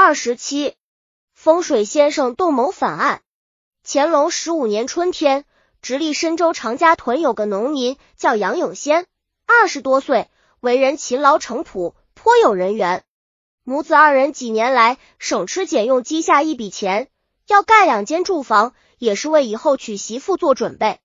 [0.00, 0.76] 二十七，
[1.34, 3.20] 风水先生动谋反案。
[3.84, 5.44] 乾隆十五年春天，
[5.82, 9.06] 直隶深州常家屯有个农民叫杨永先，
[9.44, 10.30] 二十多岁，
[10.60, 13.02] 为人勤劳诚朴，颇有人缘。
[13.64, 17.08] 母子二人几年来省吃俭用积下一笔钱，
[17.48, 21.00] 要盖两间住房，也是为以后娶媳妇做准备。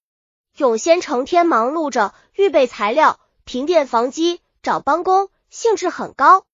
[0.55, 6.45] 永先成天忙碌着预备材料、平垫房基、找帮工，兴致很高。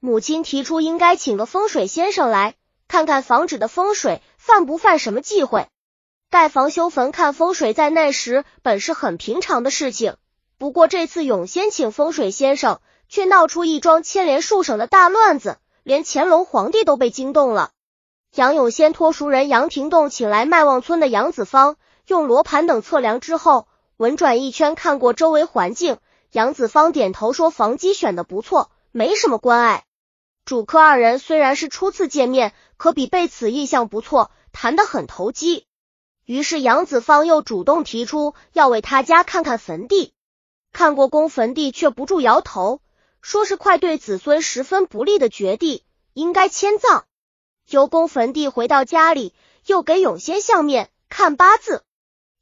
[0.00, 2.54] 母亲提出应该请个风水先生来
[2.86, 5.66] 看看房子的风水犯不犯什么忌讳。
[6.30, 10.14] 盖房修坟看风水在那时本是很平常的事情，
[10.56, 17.70] 不过这次永先请风水先生，却闹出一桩牵连数省的大乱子，连乾隆皇帝都被惊动了。
[18.34, 25.98] 杨永先托熟人杨廷栋请来麦望村的杨子芳，用罗盘等测量之后，文转一圈看过周围环境，
[26.30, 29.86] 杨子芳点头说房基选的不错，没什么关碍。
[30.48, 35.66] 主客二人虽然是初次见面，可比贝此印象不错，谈得很投机。
[36.24, 40.14] 于是杨子芳又主动提出要为他家看看坟地。
[40.72, 42.80] 看过公坟地，却不住摇头，
[43.20, 47.04] 说是块对子孙十分不利的绝地，应该迁葬。
[47.68, 49.34] 由公坟地回到家里，
[49.66, 51.84] 又给永先相面看八字。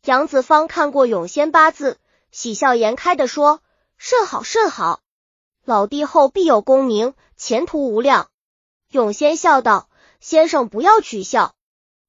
[0.05, 1.99] 杨子芳看过永先八字，
[2.31, 3.63] 喜笑颜开的说
[3.99, 5.01] ：“甚好甚好。”
[5.67, 8.29] 老弟后必有功名，前途无量。
[8.89, 9.89] 永先笑道
[10.21, 11.57] ：“先生不要取笑，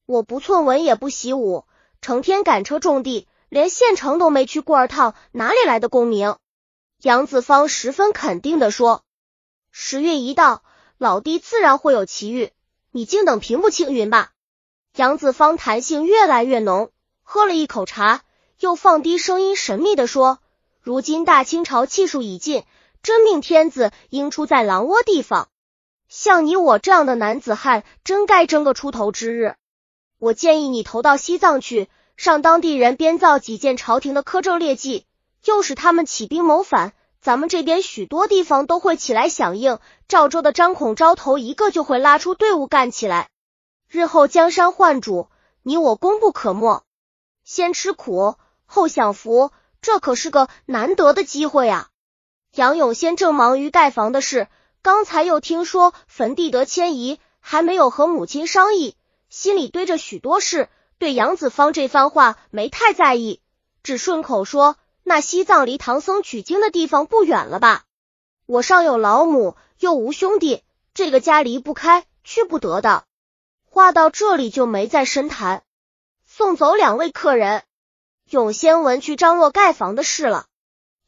[0.05, 1.65] 我不寸文也不习武，
[1.99, 6.35] 成天赶车种地，连县城都没去过二趟，哪里来的功名？”
[7.01, 9.03] 杨子芳十分肯定的说
[9.71, 10.61] ：“时运一到，
[10.99, 12.51] 老弟自然会有奇遇，
[12.91, 14.33] 你静等平步青云吧。”
[14.95, 16.91] 杨子芳谈性越来越浓，
[17.23, 18.21] 喝了一口茶，
[18.59, 20.37] 又放低声音神秘的说
[20.79, 22.63] ：“如今大清朝气数已尽。”
[23.03, 25.49] 真命天子应出在狼窝地方，
[26.09, 29.55] 像你我这样的男子汉，真该争个出头之日。
[30.19, 35.05] 我建议你投到西藏去，让当地人编造几件朝廷的苛政劣迹，
[35.45, 36.93] 诱使他们起兵谋反。
[37.19, 39.79] 咱们这边许多地方都会起来响应。
[40.07, 43.29] 赵州的张孔招头一个就会拉出队伍干起来，
[43.89, 45.27] 日后江山换主，
[45.61, 46.83] 你我功不可没。
[47.43, 48.35] 先吃苦
[48.65, 49.51] 后享福，
[49.81, 51.89] 这可是个难得的机会啊！
[52.53, 54.47] 杨永先正忙于盖房的事，
[54.81, 58.95] 刚才又听说坟地得迁移，还没有和母亲商议，
[59.29, 63.41] 心里堆着许多事，对杨子芳这番话没太在意，
[63.83, 67.83] 只顺口说：“那西藏离唐僧取经的地方不远了吧？
[68.47, 73.03] 我上有老母，又无兄弟，这个家离不开，去不得的。”
[73.69, 75.61] 话到这里就没再深谈，
[76.25, 77.61] 送走两位客人，
[78.27, 80.46] 永先闻去张罗盖房的事了。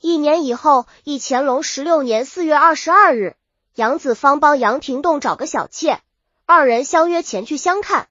[0.02, 3.36] 一年以后，一乾隆十六年四月二十二日，
[3.76, 6.00] 杨子芳帮杨廷栋找个小妾，
[6.46, 8.08] 二人相约前去相看。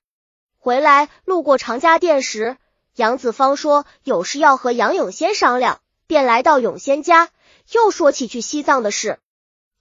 [0.58, 2.58] 回来路过常家店时，
[2.94, 7.30] 杨子芳说有事要和杨永先商量，便来到永先家，
[7.72, 9.18] 又说起去西藏的事。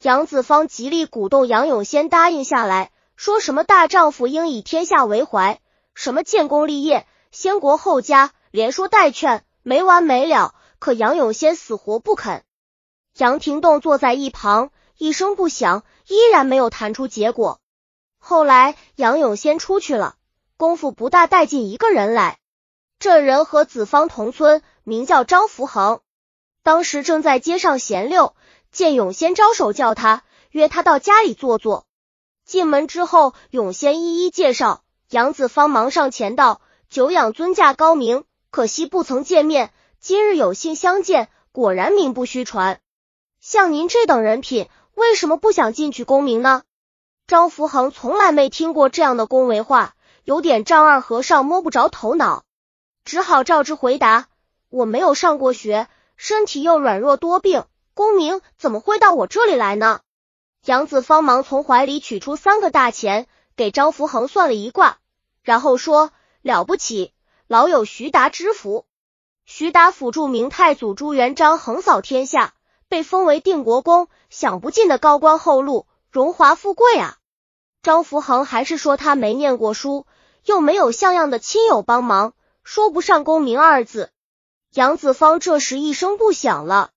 [0.01, 5.59] 杨子芳极力鼓动杨永先答应下来，说什么大丈夫应以天下为怀，
[5.93, 10.53] 什么建功立业、先国后家，连说带劝，没完没了。
[10.79, 12.43] 可杨永先死活不肯，
[13.17, 17.59] 杨廷栋坐在一旁一声不响，依然没有谈出结果。
[18.19, 20.15] 后来杨永先出去了，
[20.57, 22.39] 功夫不大，带进一个人来。
[22.99, 26.01] 这人和子芳同村，名叫张福恒。
[26.63, 28.35] 当时正在街上闲溜，
[28.71, 31.85] 见永先招手叫他，约他到家里坐坐。
[32.43, 42.79] 进门之后，永先一一介绍，杨子芳忙上前道：“久仰尊驾高明，可惜不曾见面。”今日有幸相见，果然名不虚传。
[43.41, 46.63] 像您这等人品，为什么不想进取功名呢？
[47.25, 52.45] 张福恒从来没听过这样的恭维话，有点丈二和尚摸不着头脑，
[53.05, 54.27] 只好照之回答
[54.69, 57.65] ：“我没有上过学，身体又软弱多病，
[57.95, 60.01] 功名怎么会到我这里来呢？”
[60.63, 64.99] 杨子方忙从怀里取出三个大钱，给张福恒算了一卦，
[65.41, 66.11] 然后说
[66.43, 67.13] ：“了不起，
[67.47, 68.85] 老有徐达之福。”
[69.49, 72.53] 徐达辅助明太祖朱元璋横扫天下，
[72.89, 77.15] 被封为定国公，享不尽的高官厚禄，荣华富贵啊！
[77.81, 80.05] 张福恒还是说他没念过书，
[80.43, 82.33] 又没有像样的亲友帮忙，
[82.65, 84.11] 说不上功名二字。
[84.73, 86.89] 杨子芳这时一声不响了。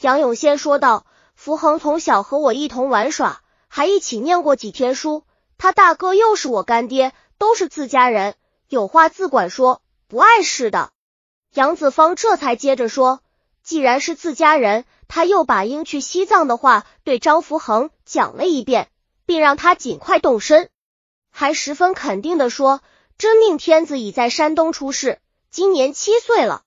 [0.00, 1.06] 杨永先说道
[1.36, 5.22] ：“福恒从小和我一同玩耍，还一起念过几天书。
[5.58, 8.34] 他大哥又是我干爹，都是自家人，
[8.68, 10.90] 有话自管说，不碍事的。”
[11.54, 13.20] 杨子芳这才接着说
[13.62, 18.88] ：“既然是自家人，他又把应去西藏的话对张福恒讲了一遍，
[19.24, 20.68] 并让他尽快动身。”
[21.30, 22.80] 还十分肯定的说，
[23.18, 26.62] 真命天子已在山东出世，今年七岁了。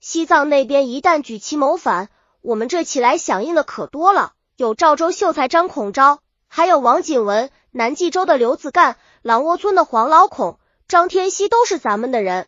[0.00, 2.10] 西藏那边一旦举旗谋反，
[2.42, 10.58] 我们这起来响应的可多了，有赵州秀才张孔昭，还有王景文，南冀州的刘子干，狼窝村的黄老孔，
[10.88, 12.46] 张天锡都是咱们的人。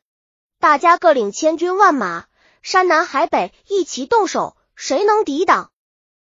[0.62, 2.26] 大家各领千军万马，
[2.62, 5.72] 山南海北一齐动手，谁能抵挡？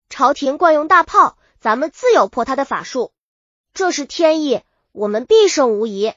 [0.10, 3.12] 朝廷惯用大炮，咱们自有破他的法术。
[3.74, 4.62] 这是天意，
[4.94, 6.14] 我们必胜无疑。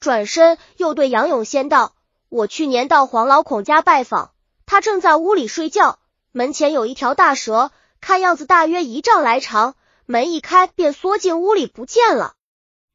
[0.00, 1.94] 转身又对杨永先道
[2.28, 4.32] ：“我去年到黄老孔家拜访，
[4.66, 6.00] 他正在屋里睡觉，
[6.32, 7.70] 门前有一条大蛇，
[8.00, 12.34] 看样子大约一丈来长，门一开便缩进屋里不见了。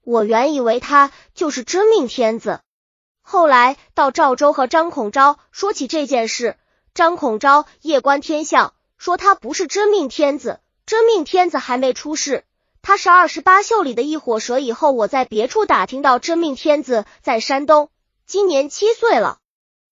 [0.03, 2.59] 我原以为他就是真命天子，
[3.29, 6.55] 后来到赵州和张孔昭说起这件事，
[6.93, 12.45] 张孔昭夜观天象。”说他不是真命天子，真命天子还没出世，
[12.81, 14.59] 他是二十八宿里的一火蛇。
[14.59, 17.89] 以后我在别处打听到真命天子在山东，
[18.25, 19.39] 今年七岁了。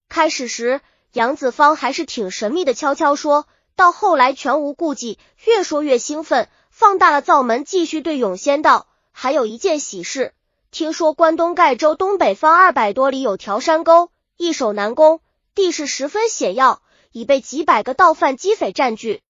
[0.08, 0.80] 开始时
[1.12, 10.34] 杨子芳还是挺神秘的，悄悄说到后来全无顾忌，越说越兴奋，放大了灶门，继续对永仙道：“还有一件喜事，
[10.76, 15.22] 听说关东盖州东北方二百多里有条山沟，易守难攻，
[15.54, 16.82] 地势十分险要。”
[17.14, 19.22] 已被几百个盗犯击匪占据，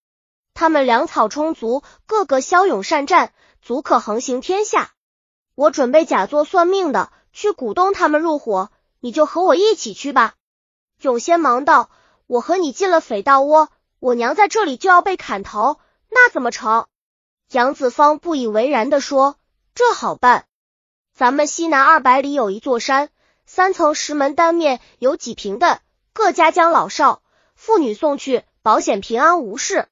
[0.56, 3.32] 他们粮草充足，个个骁勇善战，
[3.62, 4.94] 足可横行天下。
[5.54, 10.34] 我准备假作算命的去鼓动他们入伙，你就和我一起去吧。
[11.00, 11.92] 永先忙道
[12.26, 13.70] ：“我和你进了匪盗窝，
[14.00, 16.88] 我娘在这里就要被砍头，那怎么成？”
[17.54, 19.36] 杨子芳不以为然的说
[19.76, 20.48] ：“这好办，
[21.16, 23.08] 咱们西南二百里有一座山，
[23.46, 25.80] 三层石门，单面有几平的，
[26.12, 27.22] 各家将老少。”
[27.56, 29.88] 妇女送去，保险平安无事。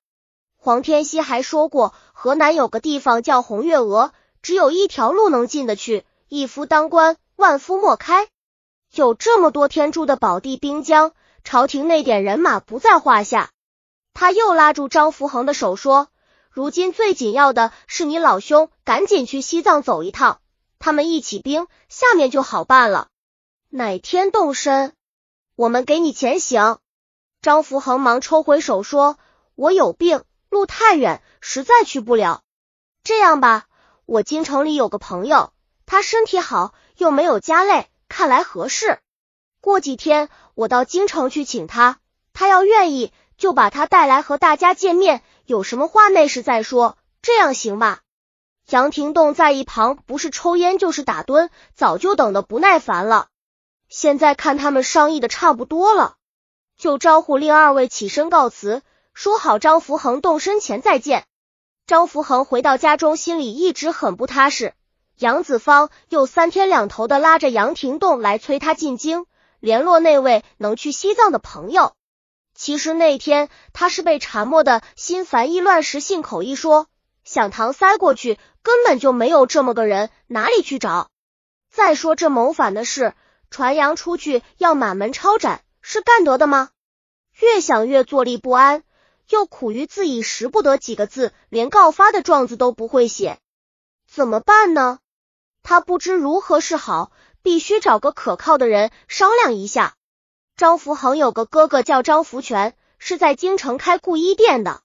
[0.58, 4.12] 黄天锡还说过，河南有个地方叫红月娥，
[4.42, 8.28] 只有一条路能进得去，一夫当关，万夫莫开。
[8.94, 11.14] 有这么多天柱的宝地兵江，
[11.46, 13.50] 朝廷那点人马不在话下。
[14.14, 16.10] 他又拉住张福恒的手说
[16.52, 20.42] ：“如今最紧要的是你老兄赶紧去西藏走一趟，
[20.84, 23.08] 他们一起兵，下面就好办了。
[23.70, 24.92] 哪天动身，
[25.56, 26.80] 我们给你钱行。”
[27.42, 29.18] 张福恒忙抽回手说
[29.56, 32.42] ：“我有病，路太远，实在去不了。
[33.02, 33.68] 这样吧，
[34.06, 35.54] 我京城里有个朋友，
[35.86, 39.00] 他身体好，又没有家累，看来合适。
[39.62, 42.00] 过几天我到京城去请他，
[42.34, 45.24] 他要愿意，就把他带来和大家见面。
[45.46, 48.02] 有什么话那时再说，这样行吧？”
[48.70, 53.28] 杨廷栋在一旁不是抽烟就是打盹，早就等得不耐烦了。
[53.90, 56.16] 现在看他们商议的差不多了。
[56.78, 58.82] 就招呼令二位起身告辞，
[59.14, 61.26] 说好张福恒动身前再见。
[61.86, 64.74] 张福恒回到家中，心里一直很不踏实。
[65.20, 69.26] 杨子芳又三天两头的拉着杨廷栋来催他进京，
[69.60, 71.94] 联络那位能去西藏的朋友。
[72.56, 76.88] 其实那天他是被缠磨的心烦意乱时，信口一说
[77.34, 81.10] 想搪塞过去，根本就没有这么个人，哪里去找？
[81.72, 83.16] 再说这谋反的事，
[83.50, 85.64] 传扬出去要满门抄斩。
[85.82, 86.70] 是干得的吗？
[87.40, 88.84] 越想越坐立不安，
[89.28, 93.40] 又苦于自己识不得几个字，连告发的状子都不会写，
[94.08, 95.00] 怎么办呢？
[95.64, 99.96] 他不知如何是好，必须找个可靠的人商量一下。
[100.56, 104.83] 张福恒有个哥哥叫张福全，是在京城开布衣店的，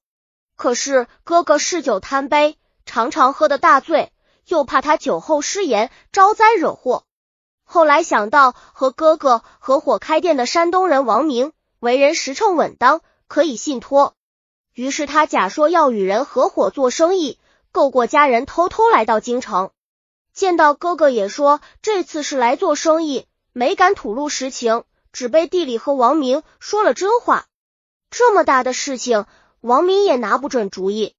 [0.58, 4.12] 可是哥哥嗜酒贪杯，常常喝得大醉，
[4.44, 7.04] 又怕他酒后失言，招灾惹祸。
[7.62, 14.16] 后来想到和哥哥合伙开店的山东人王明为人实诚稳当，可以信托，
[14.74, 17.38] 于是他假说要与人合伙做生意，
[17.70, 19.70] 够过家人，偷偷来到京城，
[20.34, 27.46] 见到哥哥也说这次是来做生意，没敢吐露实情，只被地里和王明说了真话。
[28.10, 29.26] 这么大的事情，
[29.60, 31.14] 王明也拿不准主意，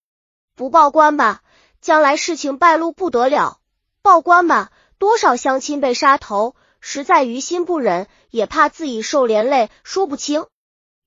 [0.55, 1.41] 不报官吧，
[1.81, 3.59] 将来事情败露不得了；
[4.01, 4.71] 报官吧。
[4.97, 10.45] 多少乡亲被杀头，实在于心不忍，也怕自己受连累，说不清。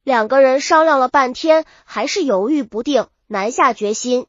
[0.03, 4.27] 两个人商量了半天，还是犹豫不定，难下决心。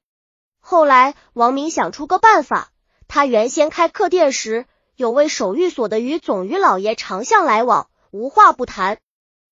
[0.60, 2.72] 后来王明想出个办法，
[3.08, 9.00] 他原先开客店时，有位守御所的于总于老爷常向来往，无话不谈。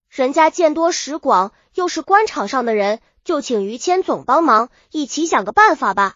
[0.10, 6.16] 人家见多识广，又是官场上的人，就请于谦总帮忙，一起想个办法吧。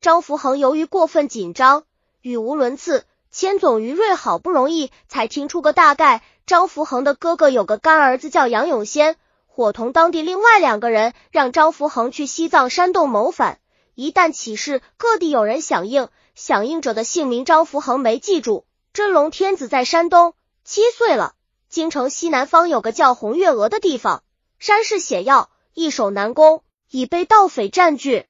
[0.00, 1.84] 张福恒由于过分紧张，
[2.20, 3.04] 语无伦次。
[3.30, 13.58] 千总于瑞好不容易才听出个大概，张福恒的哥哥有个干儿子叫杨永先，伙同当地另外两个人，让张福恒去西藏山洞谋反，
[13.96, 18.66] 一旦起事，各地有人响应，响应者的姓名张福恒没记住。
[18.92, 21.34] 真龙天子在山东，七岁了。
[21.68, 24.22] 京城西南方有个叫红月娥的地方，
[24.60, 28.26] 山势险要，易守难攻，已被盗匪占据。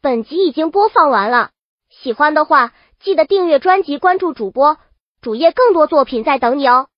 [0.00, 1.50] 本集已经播放完了，
[1.88, 4.78] 喜欢的话记得订阅专辑，关注主播
[5.20, 6.88] 主页，更多作品在等你哦。